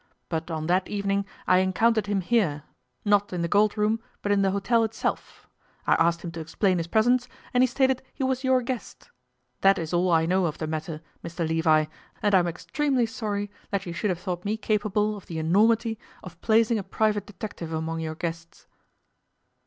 [0.29, 2.63] But on that evening I encountered him here
[3.05, 5.47] not in the Gold Room, but in the hotel itself.
[5.85, 9.11] I asked him to explain his presence, and he stated he was your guest.
[9.59, 11.85] That is all I know of the matter, Mr Levi,
[12.23, 15.99] and I am extremely sorry that you should have thought me capable of the enormity
[16.23, 18.65] of placing a private detective among your guests.